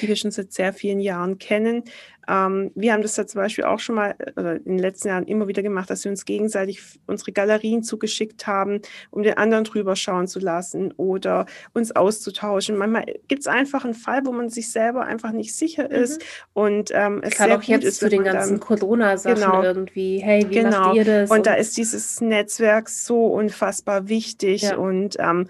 [0.00, 1.84] die wir schon seit sehr vielen Jahren kennen.
[2.28, 5.26] Ähm, wir haben das ja zum Beispiel auch schon mal äh, in den letzten Jahren
[5.26, 9.96] immer wieder gemacht, dass wir uns gegenseitig unsere Galerien zugeschickt haben, um den anderen drüber
[9.96, 12.76] schauen zu lassen oder uns auszutauschen.
[12.76, 15.94] Manchmal gibt es einfach einen Fall, wo man sich selber einfach nicht sicher mhm.
[15.94, 16.26] ist mhm.
[16.54, 20.18] und ähm, es Gerade sehr auch gut jetzt ist zu den ganzen Corona-Sachen genau, irgendwie.
[20.18, 20.88] Hey, wie genau.
[20.88, 21.30] macht ihr das?
[21.30, 24.76] Und, und, da ist dieses Netzwerk so unfassbar wichtig ja.
[24.76, 25.46] und ähm,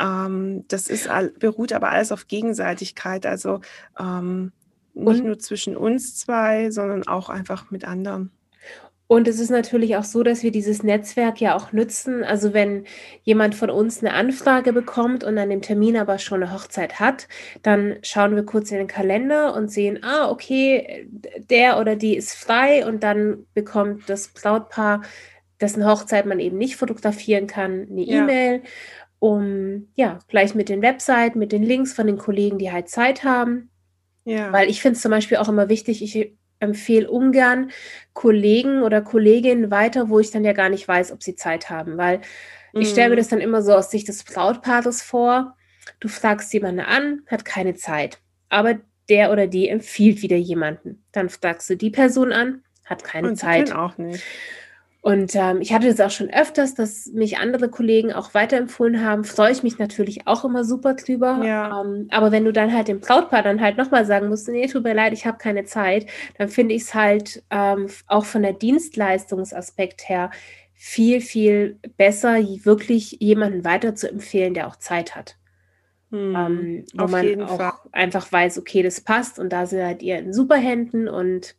[0.00, 3.26] ähm, das ist, beruht aber alles auf Gegenseitigkeit.
[3.26, 3.60] Also
[3.98, 4.52] ähm,
[4.94, 8.30] nicht und, nur zwischen uns zwei, sondern auch einfach mit anderen.
[9.06, 12.24] Und es ist natürlich auch so, dass wir dieses Netzwerk ja auch nützen.
[12.24, 12.84] Also wenn
[13.22, 17.28] jemand von uns eine Anfrage bekommt und an dem Termin aber schon eine Hochzeit hat,
[17.62, 21.06] dann schauen wir kurz in den Kalender und sehen, ah, okay,
[21.50, 25.02] der oder die ist frei und dann bekommt das Brautpaar,
[25.60, 28.22] dessen Hochzeit man eben nicht fotografieren kann, eine ja.
[28.22, 28.62] E-Mail
[29.24, 33.24] um ja gleich mit den Webseiten, mit den Links von den Kollegen, die halt Zeit
[33.24, 33.70] haben.
[34.24, 34.52] Ja.
[34.52, 37.70] Weil ich finde es zum Beispiel auch immer wichtig, ich empfehle ungern
[38.12, 41.96] Kollegen oder Kolleginnen weiter, wo ich dann ja gar nicht weiß, ob sie Zeit haben.
[41.96, 42.20] Weil
[42.74, 42.82] mhm.
[42.82, 45.56] ich stelle mir das dann immer so aus Sicht des Brautpaares vor.
[46.00, 48.18] Du fragst jemanden an, hat keine Zeit.
[48.50, 51.02] Aber der oder die empfiehlt wieder jemanden.
[51.12, 53.72] Dann fragst du die Person an, hat keine Und Zeit.
[53.72, 54.22] auch nicht.
[55.04, 59.24] Und ähm, ich hatte das auch schon öfters, dass mich andere Kollegen auch weiterempfohlen haben.
[59.24, 61.42] Freue ich mich natürlich auch immer super drüber.
[61.44, 61.82] Ja.
[61.82, 64.82] Ähm, aber wenn du dann halt dem Brautpaar dann halt nochmal sagen musst, nee, tut
[64.82, 66.06] mir leid, ich habe keine Zeit,
[66.38, 70.30] dann finde ich es halt ähm, auch von der Dienstleistungsaspekt her
[70.72, 75.36] viel, viel besser, wirklich jemanden weiter zu empfehlen, der auch Zeit hat.
[76.12, 77.72] Hm, ähm, wo man auch Fall.
[77.92, 81.56] einfach weiß, okay, das passt und da seid ihr in super Händen und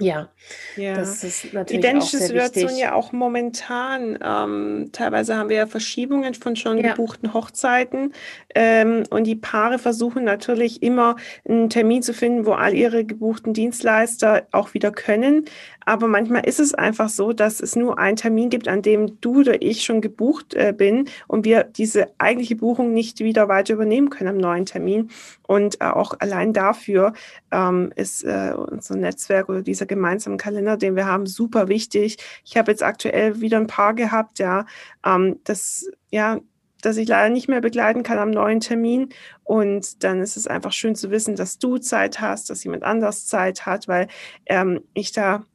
[0.00, 0.28] ja,
[0.76, 2.82] ja, das ist natürlich Identische auch sehr Situation wichtig.
[2.82, 4.18] ja auch momentan.
[4.24, 6.90] Ähm, teilweise haben wir ja Verschiebungen von schon ja.
[6.90, 8.12] gebuchten Hochzeiten
[8.56, 11.14] ähm, und die Paare versuchen natürlich immer
[11.48, 15.44] einen Termin zu finden, wo all ihre gebuchten Dienstleister auch wieder können.
[15.84, 19.40] Aber manchmal ist es einfach so, dass es nur einen Termin gibt, an dem du
[19.40, 24.10] oder ich schon gebucht äh, bin und wir diese eigentliche Buchung nicht wieder weiter übernehmen
[24.10, 25.10] können am neuen Termin.
[25.46, 27.12] Und äh, auch allein dafür
[27.54, 32.18] ähm, ist äh, unser Netzwerk oder dieser gemeinsame Kalender, den wir haben, super wichtig.
[32.44, 34.66] Ich habe jetzt aktuell wieder ein paar gehabt, ja,
[35.06, 36.40] ähm, das ja
[36.82, 39.08] dass ich leider nicht mehr begleiten kann am neuen Termin.
[39.42, 43.26] Und dann ist es einfach schön zu wissen, dass du Zeit hast, dass jemand anders
[43.26, 44.08] Zeit hat, weil
[44.44, 45.46] ähm, ich da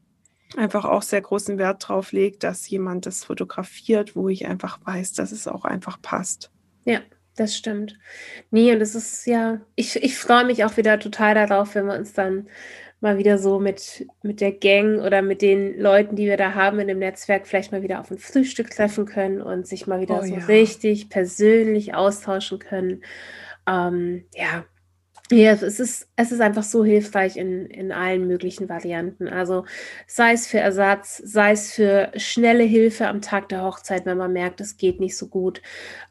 [0.57, 5.13] einfach auch sehr großen Wert drauf legt, dass jemand das fotografiert, wo ich einfach weiß,
[5.13, 6.49] dass es auch einfach passt.
[6.83, 6.99] Ja,
[7.35, 7.97] das stimmt.
[8.51, 11.97] Nee, und es ist ja, ich, ich freue mich auch wieder total darauf, wenn wir
[11.97, 12.47] uns dann
[13.01, 16.79] mal wieder so mit, mit der Gang oder mit den Leuten, die wir da haben
[16.79, 20.19] in dem Netzwerk, vielleicht mal wieder auf ein Frühstück treffen können und sich mal wieder
[20.19, 20.45] oh, so ja.
[20.45, 23.03] richtig persönlich austauschen können.
[23.65, 24.65] Ähm, ja,
[25.31, 29.27] ja, es ist, es ist einfach so hilfreich in, in allen möglichen Varianten.
[29.27, 29.65] Also
[30.07, 34.33] sei es für Ersatz, sei es für schnelle Hilfe am Tag der Hochzeit, wenn man
[34.33, 35.61] merkt, es geht nicht so gut,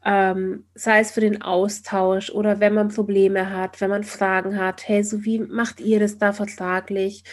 [0.05, 4.87] ähm, sei es für den Austausch oder wenn man Probleme hat, wenn man Fragen hat,
[4.87, 7.25] hey, so wie macht ihr das da vertraglich?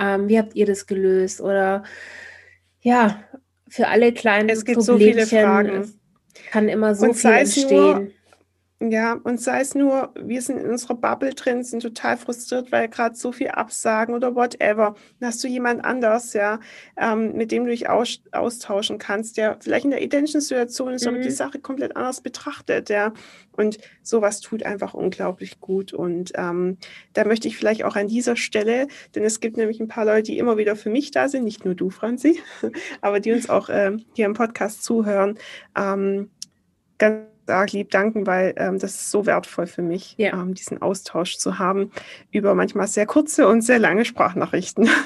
[0.00, 1.42] Ähm, wie habt ihr das gelöst?
[1.42, 1.82] Oder
[2.80, 3.22] ja,
[3.68, 5.92] für alle kleinen es gibt so viele Fragen.
[6.50, 8.13] kann immer so Und viel entstehen.
[8.90, 12.88] Ja, und sei es nur, wir sind in unserer Bubble drin, sind total frustriert, weil
[12.88, 14.94] gerade so viel Absagen oder whatever.
[15.20, 16.60] Dann hast du jemand anders, ja,
[16.96, 21.04] ähm, mit dem du dich aus, austauschen kannst, der vielleicht in der identischen Situation ist,
[21.04, 21.08] mhm.
[21.08, 21.34] aber die mhm.
[21.34, 23.12] Sache komplett anders betrachtet, ja.
[23.52, 25.92] Und sowas tut einfach unglaublich gut.
[25.92, 26.78] Und ähm,
[27.12, 30.32] da möchte ich vielleicht auch an dieser Stelle, denn es gibt nämlich ein paar Leute,
[30.32, 32.40] die immer wieder für mich da sind, nicht nur du, Franzi,
[33.00, 35.38] aber die uns auch äh, hier im Podcast zuhören,
[35.76, 36.30] ähm,
[36.98, 40.32] ganz arg lieb danken, weil ähm, das ist so wertvoll für mich, ja.
[40.32, 41.90] ähm, diesen Austausch zu haben
[42.30, 44.88] über manchmal sehr kurze und sehr lange Sprachnachrichten.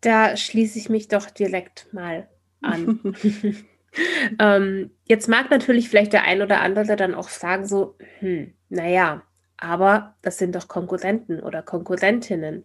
[0.00, 2.28] Da schließe ich mich doch direkt mal
[2.60, 3.00] an.
[4.38, 9.22] ähm, jetzt mag natürlich vielleicht der ein oder andere dann auch sagen so, hm, naja,
[9.56, 12.64] aber das sind doch Konkurrenten oder Konkurrentinnen.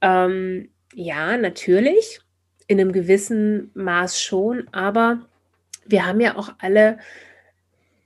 [0.00, 2.20] Ähm, ja, natürlich,
[2.66, 5.26] in einem gewissen Maß schon, aber
[5.86, 6.98] wir haben ja auch alle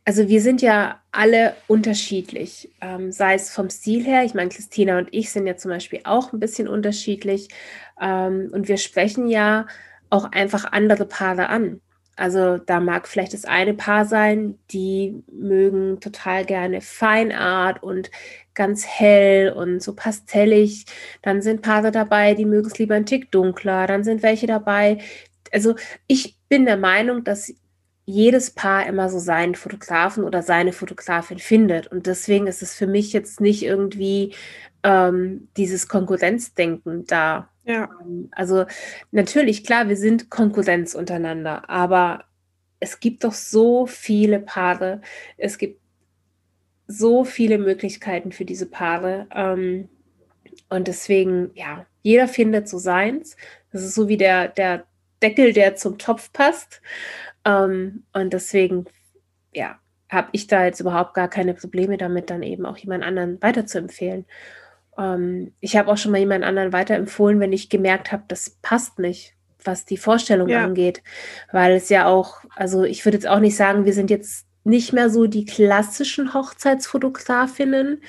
[0.06, 4.24] also wir sind ja alle unterschiedlich, ähm, sei es vom Stil her.
[4.24, 7.48] Ich meine, Christina und ich sind ja zum Beispiel auch ein bisschen unterschiedlich.
[8.00, 9.66] Ähm, und wir sprechen ja
[10.08, 11.80] auch einfach andere Paare an.
[12.14, 18.10] Also da mag vielleicht das eine Paar sein, die mögen total gerne Feinart und
[18.54, 20.86] ganz hell und so pastellig.
[21.22, 23.88] Dann sind Paare dabei, die mögen es lieber ein Tick dunkler.
[23.88, 24.98] Dann sind welche dabei.
[25.52, 25.74] Also
[26.06, 27.52] ich bin der Meinung, dass
[28.06, 31.88] jedes Paar immer so seinen Fotografen oder seine Fotografin findet.
[31.88, 34.32] Und deswegen ist es für mich jetzt nicht irgendwie
[34.84, 37.50] ähm, dieses Konkurrenzdenken da.
[37.64, 37.90] Ja.
[38.00, 38.64] Ähm, also
[39.10, 42.24] natürlich, klar, wir sind Konkurrenz untereinander, aber
[42.78, 45.00] es gibt doch so viele Paare.
[45.36, 45.80] Es gibt
[46.86, 49.26] so viele Möglichkeiten für diese Paare.
[49.34, 49.88] Ähm,
[50.68, 53.36] und deswegen, ja, jeder findet so seins.
[53.72, 54.86] Das ist so wie der, der
[55.22, 56.80] Deckel, der zum Topf passt.
[57.46, 58.86] Ähm, und deswegen,
[59.54, 59.78] ja,
[60.10, 64.26] habe ich da jetzt überhaupt gar keine Probleme damit, dann eben auch jemand anderen weiterzuempfehlen.
[64.98, 68.98] Ähm, ich habe auch schon mal jemand anderen weiterempfohlen, wenn ich gemerkt habe, das passt
[68.98, 70.64] nicht, was die Vorstellung ja.
[70.64, 71.02] angeht.
[71.52, 74.92] Weil es ja auch, also ich würde jetzt auch nicht sagen, wir sind jetzt nicht
[74.92, 78.02] mehr so die klassischen Hochzeitsfotografinnen.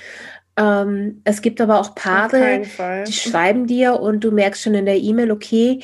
[0.57, 2.63] Ähm, es gibt aber auch Paare,
[3.07, 5.83] die schreiben dir und du merkst schon in der E-Mail, okay,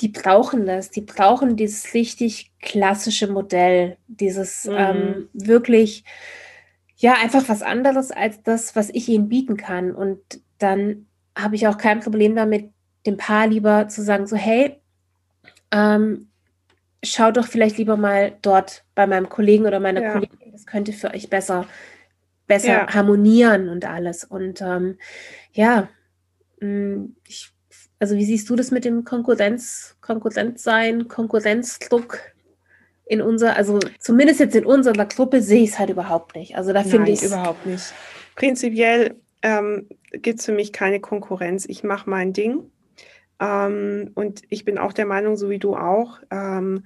[0.00, 4.74] die brauchen das, die brauchen dieses richtig klassische Modell, dieses mhm.
[4.76, 6.04] ähm, wirklich,
[6.96, 9.94] ja, einfach was anderes als das, was ich ihnen bieten kann.
[9.94, 10.20] Und
[10.58, 11.06] dann
[11.36, 12.70] habe ich auch kein Problem damit,
[13.06, 14.80] dem Paar lieber zu sagen, so, hey,
[15.70, 16.28] ähm,
[17.02, 20.12] schaut doch vielleicht lieber mal dort bei meinem Kollegen oder meiner ja.
[20.12, 21.66] Kollegin, das könnte für euch besser,
[22.46, 22.94] besser ja.
[22.94, 24.24] harmonieren und alles.
[24.24, 24.98] Und ähm,
[25.52, 25.88] ja,
[26.60, 27.55] mm, ich
[27.98, 32.18] also wie siehst du das mit dem Konkurrenz, Konkurrenzsein, Konkurrenzdruck
[33.06, 36.56] in unserer, also zumindest jetzt in unserer Gruppe sehe ich es halt überhaupt nicht.
[36.56, 37.94] Also da finde ich überhaupt nicht.
[38.34, 41.66] Prinzipiell ähm, gibt es für mich keine Konkurrenz.
[41.66, 42.70] Ich mache mein Ding.
[43.40, 46.84] Ähm, und ich bin auch der Meinung, so wie du auch, ähm,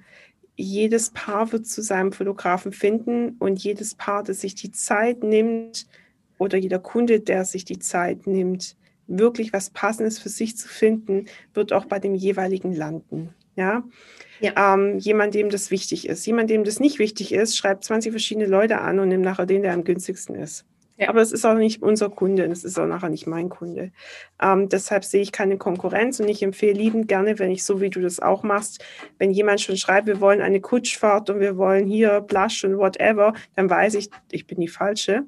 [0.57, 5.87] jedes Paar wird zu seinem Fotografen finden und jedes Paar, das sich die Zeit nimmt
[6.39, 8.77] oder jeder Kunde, der sich die Zeit nimmt,
[9.19, 13.35] wirklich was Passendes für sich zu finden, wird auch bei dem jeweiligen landen.
[13.57, 13.83] Ja.
[14.41, 14.75] ja.
[14.75, 16.25] Ähm, jemand, dem das wichtig ist.
[16.25, 19.63] Jemand, dem das nicht wichtig ist, schreibt 20 verschiedene Leute an und nimmt nachher den,
[19.63, 20.65] der am günstigsten ist.
[21.01, 21.09] Ja.
[21.09, 23.91] Aber es ist auch nicht unser Kunde, es ist auch nachher nicht mein Kunde.
[24.41, 27.89] Ähm, deshalb sehe ich keine Konkurrenz und ich empfehle liebend gerne, wenn ich so wie
[27.89, 28.85] du das auch machst,
[29.19, 33.33] wenn jemand schon schreibt, wir wollen eine Kutschfahrt und wir wollen hier Blush und whatever,
[33.57, 35.25] dann weiß ich, ich bin die Falsche.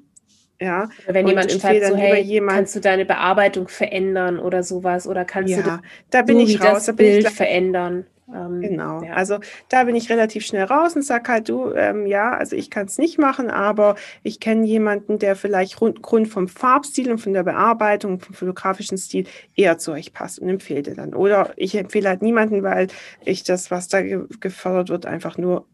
[0.63, 0.89] Ja.
[1.05, 5.25] Oder wenn jemand schreibt, so, hey, jemand, kannst du deine Bearbeitung verändern oder sowas oder
[5.25, 8.05] kannst ja, du das, da bin so ich raus, das Bild verändern.
[8.33, 9.13] Ähm, genau, ja.
[9.13, 12.69] also da bin ich relativ schnell raus und sage halt, du, ähm, ja, also ich
[12.69, 17.17] kann es nicht machen, aber ich kenne jemanden, der vielleicht rund, Grund vom Farbstil und
[17.17, 21.13] von der Bearbeitung, vom fotografischen Stil eher zu euch passt und empfehle dir dann.
[21.13, 22.87] Oder ich empfehle halt niemanden, weil
[23.25, 25.65] ich das, was da ge gefördert wird, einfach nur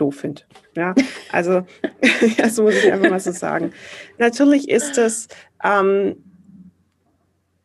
[0.00, 0.42] doof finde.
[0.74, 0.94] Ja,
[1.30, 1.66] also
[2.38, 3.72] das muss ich einfach mal so sagen.
[4.18, 5.28] Natürlich ist es,
[5.62, 6.16] ähm,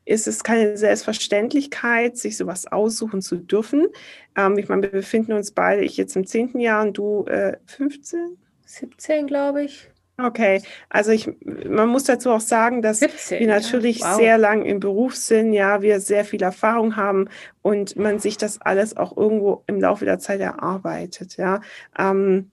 [0.06, 3.88] ist es keine Selbstverständlichkeit, sich sowas aussuchen zu dürfen.
[4.36, 7.58] Ähm, ich meine, wir befinden uns beide, ich jetzt im zehnten Jahr und du äh,
[7.66, 8.38] 15?
[8.66, 9.90] 17, glaube ich.
[10.18, 14.12] Okay, also ich, man muss dazu auch sagen, dass 17, wir natürlich ja.
[14.12, 14.18] wow.
[14.18, 17.30] sehr lang im Beruf sind, ja, wir sehr viel Erfahrung haben
[17.64, 21.62] und man sich das alles auch irgendwo im Laufe der Zeit erarbeitet, ja,
[21.98, 22.52] ähm,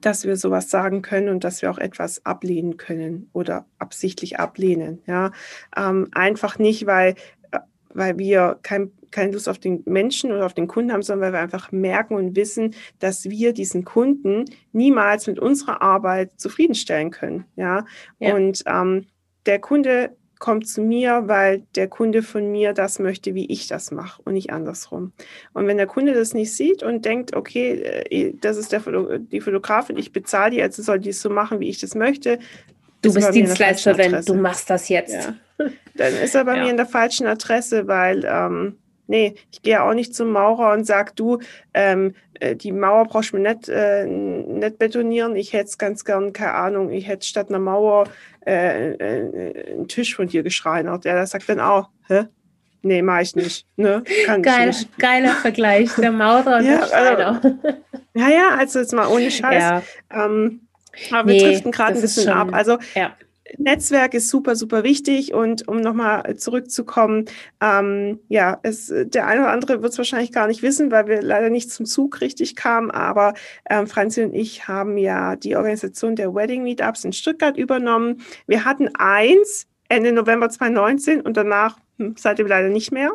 [0.00, 5.02] dass wir sowas sagen können und dass wir auch etwas ablehnen können oder absichtlich ablehnen,
[5.06, 5.32] ja,
[5.76, 7.16] ähm, einfach nicht, weil
[7.50, 7.58] äh,
[7.94, 11.32] weil wir kein keine Lust auf den Menschen oder auf den Kunden haben, sondern weil
[11.38, 17.44] wir einfach merken und wissen, dass wir diesen Kunden niemals mit unserer Arbeit zufriedenstellen können.
[17.56, 17.84] Ja,
[18.18, 18.34] ja.
[18.34, 19.06] und ähm,
[19.46, 23.90] der Kunde kommt zu mir, weil der Kunde von mir das möchte, wie ich das
[23.90, 25.12] mache und nicht andersrum.
[25.54, 28.80] Und wenn der Kunde das nicht sieht und denkt, okay, äh, das ist der
[29.18, 32.38] die Fotografin, ich bezahle die, also soll die es so machen, wie ich das möchte.
[33.02, 35.14] Du bist Dienstleisterin, du machst das jetzt.
[35.14, 35.34] Ja.
[35.94, 36.64] Dann ist er bei ja.
[36.64, 40.84] mir in der falschen Adresse, weil ähm, Nee, ich gehe auch nicht zum Maurer und
[40.84, 41.38] sage, du,
[41.74, 45.36] ähm, äh, die Mauer brauchst du mir nicht, äh, nicht betonieren.
[45.36, 48.08] Ich hätte es ganz gern, keine Ahnung, ich hätte statt einer Mauer
[48.46, 51.04] äh, äh, einen Tisch von dir geschreinert.
[51.04, 52.24] Ja, der sagt dann auch, hä?
[52.82, 53.66] Nee, mach ich nicht.
[53.76, 54.04] Ne?
[54.26, 54.98] Kann Geil, ich nicht.
[54.98, 57.40] Geiler Vergleich, der Maurer und ja, der Schreiner.
[57.42, 57.58] Also,
[58.14, 59.62] ja, ja, also jetzt mal ohne Scheiß.
[59.62, 59.82] Ja.
[60.12, 60.60] Ähm,
[61.10, 62.48] aber nee, wir driften gerade ein bisschen ab.
[62.52, 63.12] Also ja
[63.58, 65.34] Netzwerk ist super, super wichtig.
[65.34, 67.26] Und um nochmal zurückzukommen,
[67.60, 71.22] ähm, ja, es, der eine oder andere wird es wahrscheinlich gar nicht wissen, weil wir
[71.22, 72.90] leider nicht zum Zug richtig kamen.
[72.90, 73.34] Aber
[73.68, 78.22] ähm, Franzi und ich haben ja die Organisation der Wedding Meetups in Stuttgart übernommen.
[78.46, 83.12] Wir hatten eins Ende November 2019 und danach hm, seitdem leider nicht mehr.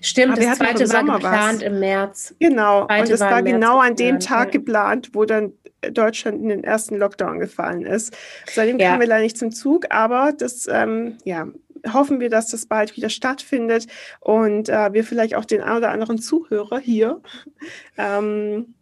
[0.00, 1.62] Stimmt, Aber das zweite war geplant was.
[1.62, 2.34] im März.
[2.38, 5.52] Genau, und es war, war genau an dem Tag geplant, wo dann
[5.92, 8.16] Deutschland in den ersten Lockdown gefallen ist.
[8.52, 8.88] Seitdem ja.
[8.88, 11.48] kamen wir leider nicht zum Zug, aber das, ähm, ja,
[11.92, 13.86] hoffen wir, dass das bald wieder stattfindet
[14.20, 17.20] und äh, wir vielleicht auch den einen oder anderen Zuhörer hier
[17.96, 18.74] ähm,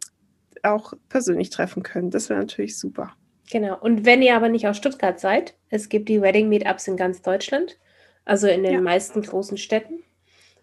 [0.63, 2.11] auch persönlich treffen können.
[2.11, 3.13] Das wäre natürlich super.
[3.51, 3.77] Genau.
[3.79, 7.21] Und wenn ihr aber nicht aus Stuttgart seid, es gibt die Wedding Meetups in ganz
[7.21, 7.77] Deutschland,
[8.25, 8.81] also in den ja.
[8.81, 10.03] meisten großen Städten.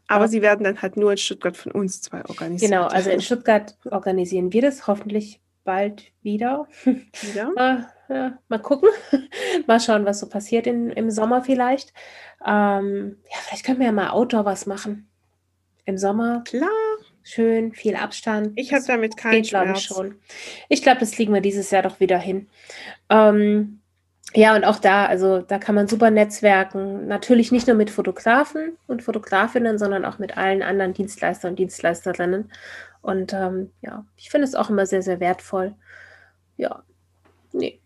[0.09, 2.71] Aber sie werden dann halt nur in Stuttgart von uns zwei organisiert.
[2.71, 6.67] Genau, also in Stuttgart organisieren wir das hoffentlich bald wieder.
[6.85, 7.53] Wieder?
[7.55, 8.89] mal, ja, mal gucken.
[9.67, 11.93] mal schauen, was so passiert in, im Sommer vielleicht.
[12.47, 15.11] Ähm, ja, vielleicht können wir ja mal Outdoor was machen.
[15.85, 16.43] Im Sommer.
[16.47, 16.71] Klar.
[17.23, 18.53] Schön, viel Abstand.
[18.55, 19.81] Ich habe damit keinen geht, Schmerz.
[19.81, 20.15] Ich, schon.
[20.69, 22.49] ich glaube, das kriegen wir dieses Jahr doch wieder hin.
[23.11, 23.81] Ähm,
[24.35, 27.07] ja, und auch da, also da kann man super netzwerken.
[27.07, 32.51] Natürlich nicht nur mit Fotografen und Fotografinnen, sondern auch mit allen anderen Dienstleister und Dienstleisterinnen.
[33.07, 35.77] Und ähm, ja, ich finde es auch immer sehr, sehr wertvoll.
[36.57, 36.83] Ja,
[37.53, 37.81] nee.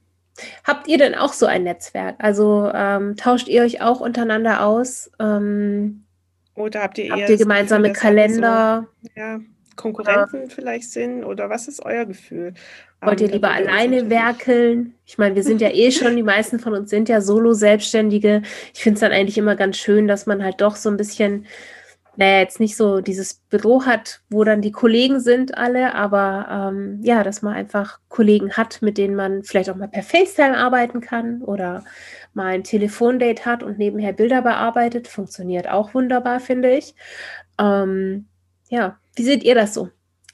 [0.64, 2.16] Habt ihr denn auch so ein Netzwerk?
[2.18, 5.10] Also ähm, tauscht ihr euch auch untereinander aus?
[5.20, 6.04] Ähm,
[6.54, 8.86] oder habt ihr, habt ihr gemeinsame Gefühl, Kalender?
[9.02, 9.40] So, ja,
[9.76, 11.22] Konkurrenten oder, vielleicht sind?
[11.22, 12.54] Oder was ist euer Gefühl?
[13.02, 14.94] Wollt ihr lieber alleine werkeln?
[15.04, 18.40] Ich meine, wir sind ja eh schon, die meisten von uns sind ja Solo-Selbstständige.
[18.72, 21.44] Ich finde es dann eigentlich immer ganz schön, dass man halt doch so ein bisschen
[22.20, 27.00] naja, jetzt nicht so dieses Büro hat, wo dann die Kollegen sind alle, aber ähm,
[27.02, 31.00] ja, dass man einfach Kollegen hat, mit denen man vielleicht auch mal per FaceTime arbeiten
[31.00, 31.82] kann oder
[32.34, 36.94] mal ein Telefondate hat und nebenher Bilder bearbeitet, funktioniert auch wunderbar, finde ich.
[37.58, 38.26] Ähm,
[38.68, 39.88] ja, wie seht ihr das so?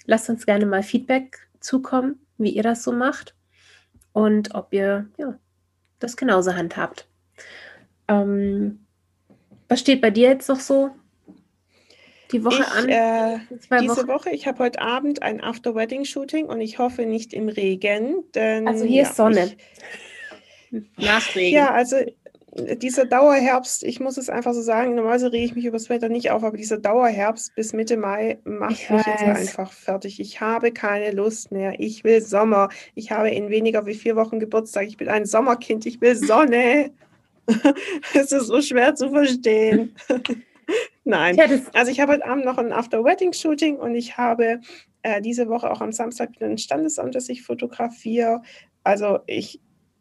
[0.06, 3.36] Lasst uns gerne mal Feedback zukommen, wie ihr das so macht
[4.12, 5.38] und ob ihr ja,
[6.00, 7.06] das genauso handhabt.
[8.08, 8.84] Ähm,
[9.68, 10.90] was steht bei dir jetzt noch so
[12.32, 12.88] die Woche ich, an?
[12.88, 13.38] Äh,
[13.80, 14.08] diese Wochen?
[14.08, 18.24] Woche, ich habe heute Abend ein After-Wedding-Shooting und ich hoffe nicht im Regen.
[18.34, 19.52] Denn, also hier ja, ist Sonne.
[20.70, 21.56] Ich, Nach Regen.
[21.56, 21.96] Ja, also
[22.58, 26.08] dieser Dauerherbst, ich muss es einfach so sagen, normalerweise rege ich mich über das Wetter
[26.08, 29.20] nicht auf, aber dieser Dauerherbst bis Mitte Mai macht ich mich weiß.
[29.20, 30.20] jetzt einfach fertig.
[30.20, 31.78] Ich habe keine Lust mehr.
[31.78, 32.70] Ich will Sommer.
[32.94, 34.86] Ich habe in weniger wie vier Wochen Geburtstag.
[34.86, 35.84] Ich bin ein Sommerkind.
[35.86, 36.90] Ich will Sonne.
[38.14, 39.94] es ist so schwer zu verstehen.
[41.06, 41.36] Nein.
[41.36, 44.60] Ja, also ich habe heute Abend noch ein After-Wedding-Shooting und ich habe
[45.02, 48.42] äh, diese Woche auch am Samstag wieder ein Standesamt, das ich fotografiere.
[48.82, 49.60] Also ich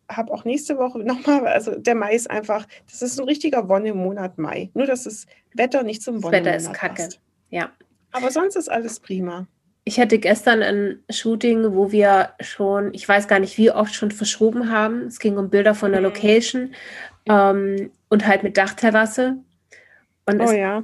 [0.10, 4.40] habe auch nächste Woche nochmal, also der Mai ist einfach, das ist ein richtiger Wonnemonat
[4.40, 4.72] Mai.
[4.74, 7.22] Nur, dass das Wetter nicht zum Wonnemonat Wetter ist kacke, passt.
[7.52, 7.72] ja.
[8.12, 9.46] Aber sonst ist alles prima.
[9.84, 14.10] Ich hatte gestern ein Shooting, wo wir schon, ich weiß gar nicht, wie oft schon
[14.10, 15.04] verschoben haben.
[15.04, 16.08] Es ging um Bilder von der mhm.
[16.08, 16.74] Location
[17.28, 19.38] ähm, und halt mit Dachterrasse.
[20.26, 20.84] Und oh es, ja.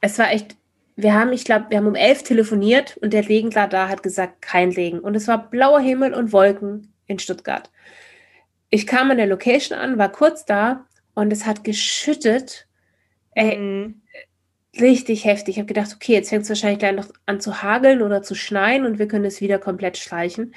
[0.00, 0.56] Es war echt,
[0.96, 4.42] wir haben, ich glaube, wir haben um elf telefoniert und der Regengler da hat gesagt,
[4.42, 5.00] kein Regen.
[5.00, 7.70] Und es war blauer Himmel und Wolken in Stuttgart.
[8.70, 12.66] Ich kam an der Location an, war kurz da und es hat geschüttet.
[13.34, 14.02] Ey, mhm.
[14.80, 15.54] richtig heftig.
[15.54, 18.34] Ich habe gedacht, okay, jetzt fängt es wahrscheinlich gleich noch an zu hageln oder zu
[18.34, 20.54] schneien und wir können es wieder komplett streichen.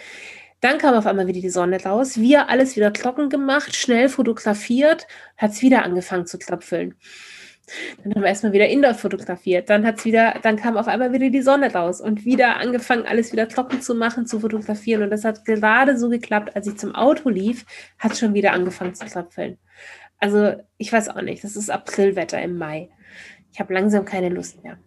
[0.62, 2.18] Dann kam auf einmal wieder die Sonne raus.
[2.18, 6.96] Wir alles wieder Glocken gemacht, schnell fotografiert, hat es wieder angefangen zu klopfeln.
[8.04, 9.69] Dann haben wir erstmal wieder Indoor fotografiert.
[9.69, 13.32] Dann hat's wieder, dann kam auf einmal wieder die Sonne raus und wieder angefangen, alles
[13.32, 15.04] wieder trocken zu machen, zu fotografieren.
[15.04, 17.65] Und das hat gerade so geklappt, als ich zum Auto lief,
[17.99, 19.58] hat schon wieder angefangen zu tröpfeln.
[20.19, 22.89] Also ich weiß auch nicht, das ist Aprilwetter im Mai.
[23.52, 24.78] Ich habe langsam keine Lust mehr.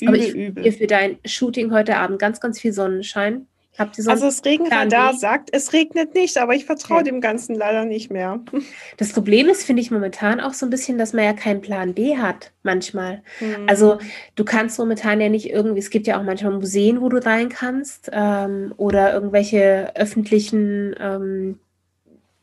[0.00, 0.72] Übel, Aber ich übel.
[0.72, 3.46] für dein Shooting heute Abend ganz, ganz viel Sonnenschein
[3.78, 7.04] also das Regenradar sagt, es regnet nicht, aber ich vertraue okay.
[7.04, 8.40] dem Ganzen leider nicht mehr.
[8.98, 11.94] Das Problem ist, finde ich momentan auch so ein bisschen, dass man ja keinen Plan
[11.94, 13.22] B hat, manchmal.
[13.40, 13.66] Mhm.
[13.66, 13.98] Also
[14.36, 17.48] du kannst momentan ja nicht irgendwie, es gibt ja auch manchmal Museen, wo du rein
[17.48, 21.58] kannst ähm, oder irgendwelche öffentlichen ähm,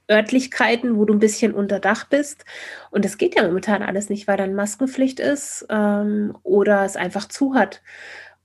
[0.10, 2.44] Örtlichkeiten, wo du ein bisschen unter Dach bist.
[2.90, 7.28] Und das geht ja momentan alles nicht, weil dann Maskenpflicht ist ähm, oder es einfach
[7.28, 7.82] zu hat.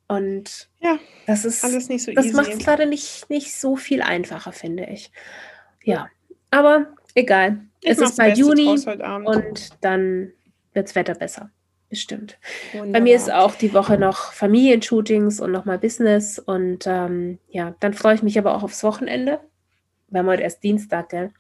[0.09, 4.03] Und ja, das ist alles nicht so Das macht es leider nicht, nicht so viel
[4.03, 5.11] einfacher, finde ich.
[5.83, 6.09] Ja,
[6.51, 7.61] aber egal.
[7.81, 10.33] Ich es ist bald Juni und dann
[10.73, 11.51] wird das Wetter besser.
[11.89, 12.39] Bestimmt.
[12.73, 12.93] Wunderbar.
[12.93, 16.39] Bei mir ist auch die Woche noch Familienshootings und nochmal Business.
[16.39, 19.41] Und ähm, ja, dann freue ich mich aber auch aufs Wochenende.
[20.09, 21.31] Wir haben heute erst Dienstag, gell?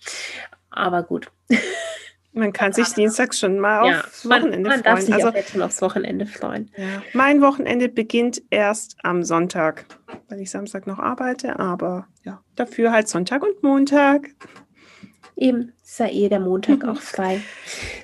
[0.70, 1.30] aber gut.
[2.34, 4.82] Man kann sich dienstags schon mal ja, aufs Wochenende man, man freuen.
[4.82, 6.68] Darf sich also, auch jetzt schon aufs Wochenende freuen.
[6.76, 7.02] Ja.
[7.12, 9.86] Mein Wochenende beginnt erst am Sonntag,
[10.28, 14.30] weil ich Samstag noch arbeite, aber ja, dafür halt Sonntag und Montag.
[15.36, 17.40] Eben, ist ja eh der Montag auch frei.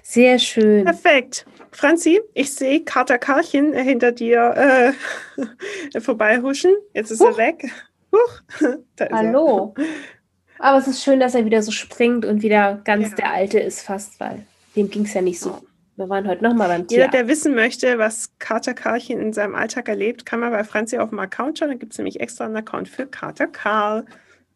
[0.04, 0.84] Sehr schön.
[0.84, 1.44] Perfekt.
[1.72, 4.94] Franzi, ich sehe Kater Karlchen hinter dir
[5.94, 6.72] äh, vorbeihuschen.
[6.94, 7.30] Jetzt ist Huch.
[7.30, 7.64] er weg.
[8.12, 8.42] Huch.
[9.12, 9.74] Hallo.
[9.76, 9.84] Er.
[10.60, 13.16] Aber es ist schön, dass er wieder so springt und wieder ganz ja.
[13.16, 14.44] der Alte ist fast, weil
[14.76, 15.62] dem ging es ja nicht so.
[15.96, 16.98] Wir waren heute nochmal beim Tier.
[16.98, 20.98] Jeder, der wissen möchte, was Kater Karlchen in seinem Alltag erlebt, kann man bei Franzi
[20.98, 21.68] auf dem Account schauen.
[21.68, 24.04] Da gibt es nämlich extra einen Account für Kater Karl.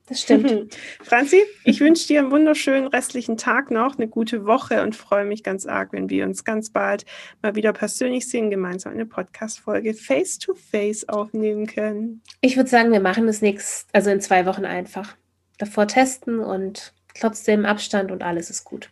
[0.07, 0.75] Das stimmt.
[1.03, 5.43] Franzi, ich wünsche dir einen wunderschönen restlichen Tag noch, eine gute Woche und freue mich
[5.43, 7.07] ganz arg, wenn wir uns ganz bald
[7.41, 12.23] mal wieder persönlich sehen, gemeinsam eine Podcast-Folge face-to-face aufnehmen können.
[12.43, 15.17] Ich würde sagen, wir machen das nächst, also in zwei Wochen einfach.
[15.59, 18.91] Davor testen und trotzdem Abstand und alles ist gut.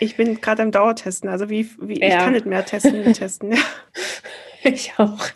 [0.00, 2.08] Ich bin gerade am Dauertesten, also wie, wie ja.
[2.08, 3.52] ich kann nicht mehr testen, wie testen.
[3.52, 3.58] Ja.
[4.62, 5.28] Ich auch.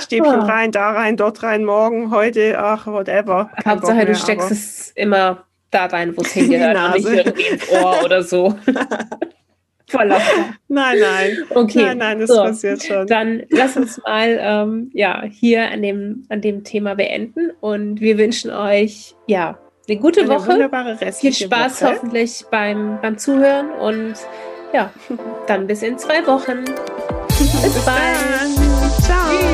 [0.00, 0.44] Stäbchen oh.
[0.44, 3.50] rein, da rein, dort rein, morgen, heute, ach, whatever.
[3.62, 8.04] Kein Hauptsache, mehr, du steckst es immer da rein, wo es hingehört nicht ins Ohr
[8.04, 8.56] oder so.
[9.88, 10.08] Voll
[10.68, 11.38] Nein, nein.
[11.50, 11.82] Okay.
[11.82, 13.06] Nein, nein, das so, passiert schon.
[13.06, 18.18] Dann lass uns mal ähm, ja, hier an dem, an dem Thema beenden und wir
[18.18, 19.58] wünschen euch ja
[19.88, 20.48] eine gute eine Woche.
[20.48, 21.92] Wunderbare Viel Spaß Woche.
[21.92, 24.14] hoffentlich beim, beim Zuhören und
[24.72, 24.92] ja,
[25.46, 26.64] dann bis in zwei Wochen.
[27.28, 27.96] bis, bis bald.
[28.40, 28.92] Dann.
[29.02, 29.45] Ciao.